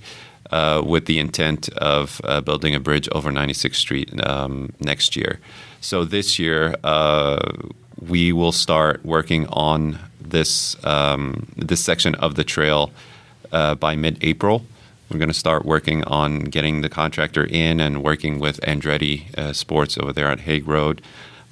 [0.52, 5.40] Uh, with the intent of uh, building a bridge over 96th Street um, next year.
[5.80, 7.40] So this year, uh,
[8.08, 12.92] we will start working on this um, this section of the trail
[13.52, 14.64] uh, by mid-April.
[15.12, 19.52] We're going to start working on getting the contractor in and working with Andretti uh,
[19.52, 21.02] Sports over there at Hague Road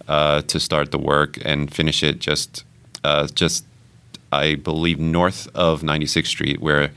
[0.08, 2.64] uh, to start the work and finish it just
[3.04, 3.66] uh, just
[4.32, 6.92] I believe north of 96th Street where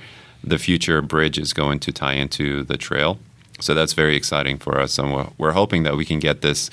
[0.45, 3.19] the future bridge is going to tie into the trail.
[3.59, 6.71] So that's very exciting for us, and we're, we're hoping that we can get this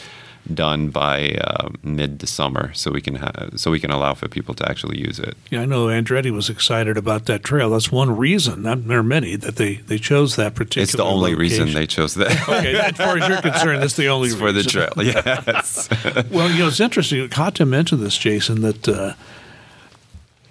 [0.53, 4.27] done by uh, mid to summer, so we can ha- so we can allow for
[4.27, 5.35] people to actually use it.
[5.49, 7.69] Yeah, I know Andretti was excited about that trail.
[7.69, 8.63] That's one reason.
[8.63, 10.83] Not, there are many that they, they chose that particular.
[10.83, 11.65] It's the only location.
[11.65, 12.49] reason they chose that.
[12.49, 14.93] okay, as far as you're concerned, that's the only for the trail.
[14.99, 15.89] Yes.
[16.29, 17.27] Well, you know, it's interesting.
[17.29, 19.13] Kata mentioned this, Jason, that uh,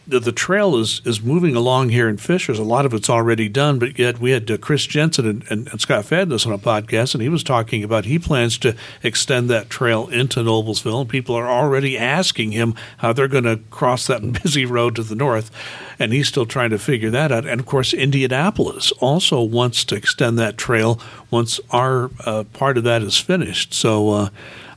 [0.09, 2.59] the, the trail is, is moving along here in Fishers.
[2.59, 5.69] A lot of it's already done, but yet we had uh, Chris Jensen and, and,
[5.69, 9.51] and Scott Fadness on a podcast, and he was talking about he plans to extend
[9.51, 14.07] that trail into Noblesville, and people are already asking him how they're going to cross
[14.07, 15.51] that busy road to the north,
[15.99, 17.47] and he's still trying to figure that out.
[17.47, 20.99] And of course, Indianapolis also wants to extend that trail
[21.31, 23.75] once our uh, part of that is finished.
[23.75, 24.11] So.
[24.11, 24.29] Uh,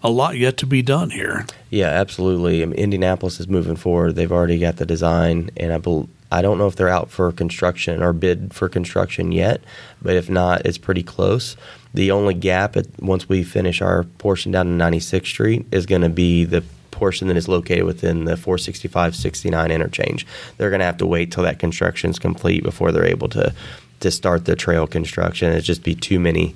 [0.03, 1.45] a lot yet to be done here.
[1.69, 2.63] Yeah, absolutely.
[2.63, 4.15] I mean, Indianapolis is moving forward.
[4.15, 7.31] They've already got the design, and I bel I don't know if they're out for
[7.33, 9.61] construction or bid for construction yet,
[10.01, 11.57] but if not, it's pretty close.
[11.93, 16.03] The only gap at, once we finish our portion down to 96th Street is going
[16.03, 20.25] to be the portion that is located within the 465 69 interchange.
[20.57, 23.53] They're going to have to wait till that construction is complete before they're able to
[23.99, 25.51] to start the trail construction.
[25.51, 26.55] It'd just be too many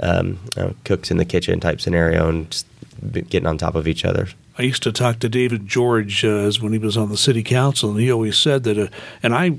[0.00, 2.64] um, uh, cooks in the kitchen type scenario and
[3.12, 4.28] getting on top of each other.
[4.58, 7.90] I used to talk to David George uh, when he was on the city council,
[7.90, 8.78] and he always said that.
[8.78, 8.88] Uh,
[9.22, 9.58] and I,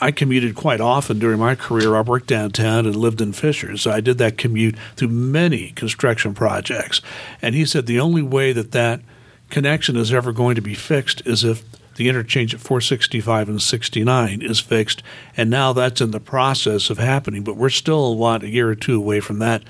[0.00, 1.96] I commuted quite often during my career.
[1.96, 3.86] I worked downtown and lived in Fishers.
[3.86, 7.00] I did that commute through many construction projects,
[7.40, 9.00] and he said the only way that that
[9.48, 11.62] connection is ever going to be fixed is if
[11.96, 15.02] the interchange at 465 and 69 is fixed,
[15.36, 17.44] and now that's in the process of happening.
[17.44, 19.62] But we're still a lot, a year or two away from that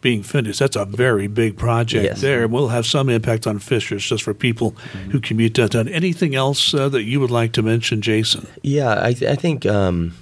[0.00, 0.58] being finished.
[0.58, 2.20] That's a very big project Yes.
[2.20, 2.48] there.
[2.48, 4.70] We'll have some impact on Fishers just for people
[5.10, 5.88] who commute downtown.
[5.88, 8.46] Anything else uh, that you would like to mention, Jason?
[8.62, 10.14] Yeah, I, th- I think um,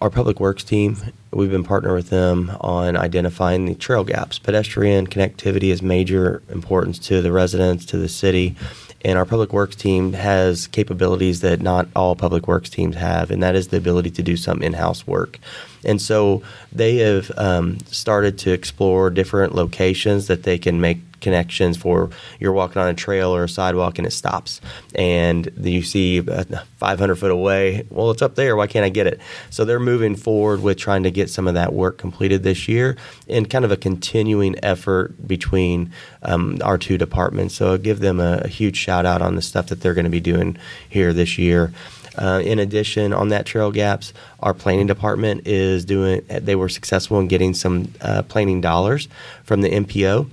[0.00, 0.96] our public works team,
[1.32, 4.38] we've been partnering with them on identifying the trail gaps.
[4.38, 8.54] Pedestrian connectivity is major importance to the residents, to the city.
[9.02, 13.42] And our public works team has capabilities that not all public works teams have, and
[13.42, 15.38] that is the ability to do some in house work.
[15.84, 21.76] And so they have um, started to explore different locations that they can make connections
[21.76, 24.60] for you're walking on a trail or a sidewalk and it stops
[24.94, 26.44] and you see uh,
[26.78, 28.56] 500 foot away well it's up there.
[28.56, 29.20] Why can't i get it?
[29.50, 32.96] So they're moving forward with trying to get some of that work completed this year
[33.28, 35.92] and kind of a continuing effort between
[36.22, 37.54] um, our two departments.
[37.54, 40.04] So I'll give them a, a huge shout out on the stuff that they're going
[40.04, 40.56] to be doing
[40.88, 41.72] here this year.
[42.18, 46.22] Uh, in addition, on that trail gaps, our planning department is doing.
[46.28, 49.08] They were successful in getting some uh, planning dollars
[49.44, 50.28] from the MPO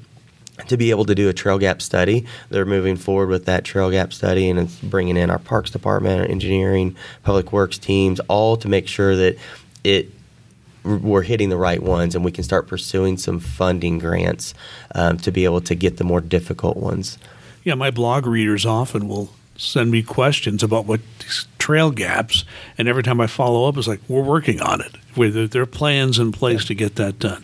[0.67, 2.25] to be able to do a trail gap study.
[2.49, 6.21] They're moving forward with that trail gap study and it's bringing in our parks department,
[6.21, 9.37] our engineering, public works teams, all to make sure that
[9.83, 10.11] it
[10.83, 14.53] we're hitting the right ones and we can start pursuing some funding grants
[14.95, 17.17] um, to be able to get the more difficult ones.
[17.63, 22.45] Yeah, my blog readers often will send me questions about what these trail gaps,
[22.77, 24.95] and every time I follow up, it's like we're working on it.
[25.15, 27.43] Where there, there are plans in place to get that done.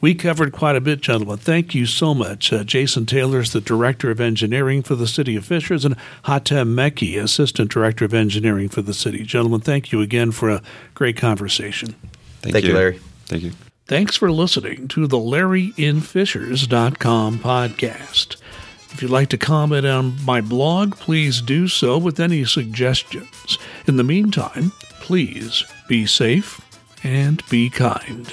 [0.00, 1.38] We covered quite a bit, gentlemen.
[1.38, 2.52] Thank you so much.
[2.52, 6.74] Uh, Jason Taylor is the director of engineering for the city of Fishers, and Hatem
[6.74, 9.24] Mekky, assistant director of engineering for the city.
[9.24, 10.62] Gentlemen, thank you again for a
[10.94, 11.96] great conversation.
[12.40, 13.00] Thank, Thank you, Larry.
[13.26, 13.52] Thank you.
[13.86, 18.36] Thanks for listening to the LarryInFishers.com podcast.
[18.98, 23.56] If you'd like to comment on my blog, please do so with any suggestions.
[23.86, 26.60] In the meantime, please be safe
[27.04, 28.26] and be kind.